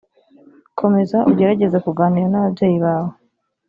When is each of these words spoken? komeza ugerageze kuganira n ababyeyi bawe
komeza 0.79 1.17
ugerageze 1.31 1.77
kuganira 1.85 2.27
n 2.29 2.35
ababyeyi 2.39 2.77
bawe 2.85 3.13